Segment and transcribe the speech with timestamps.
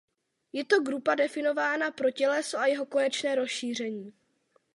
[0.53, 4.13] Je to grupa definována pro těleso a jeho konečné rozšíření.